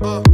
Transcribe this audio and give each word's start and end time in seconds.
Uh. 0.00 0.27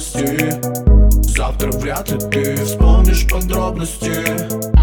слабости 0.00 0.60
Завтра 1.36 1.70
вряд 1.72 2.10
ли 2.10 2.18
ты 2.18 2.56
вспомнишь 2.56 3.28
подробности. 3.28 4.75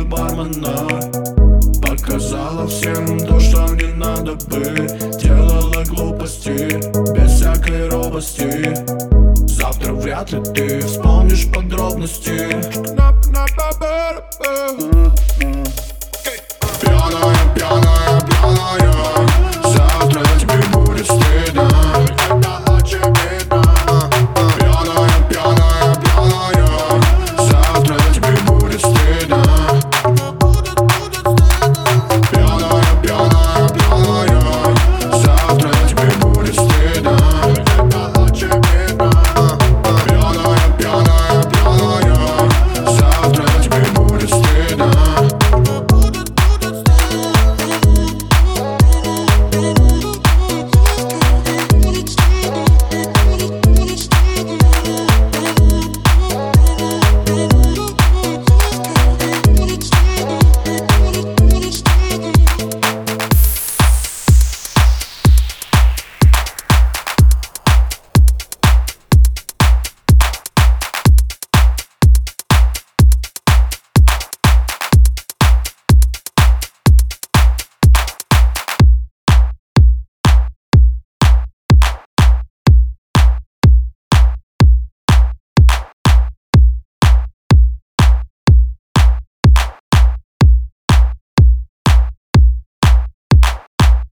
мой 0.00 0.04
бармена 0.04 0.88
Показала 1.80 2.66
всем 2.66 3.18
то, 3.20 3.40
что 3.40 3.66
мне 3.68 3.86
надо 3.94 4.34
бы 4.46 4.86
Делала 5.20 5.84
глупости, 5.84 6.80
без 7.14 7.32
всякой 7.32 7.88
робости. 7.88 8.74
Завтра 9.46 9.92
вряд 9.92 10.32
ли 10.32 10.42
ты 10.54 10.80
вспомнишь 10.80 11.50
подробности. 11.50 12.48